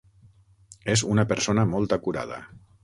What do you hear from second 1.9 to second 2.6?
acurada.